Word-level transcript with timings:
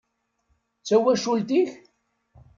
D 0.79 0.83
tawacult-ik? 0.87 1.69